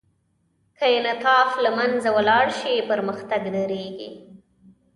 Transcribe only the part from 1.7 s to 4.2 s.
منځه ولاړ شي، پرمختګ درېږي.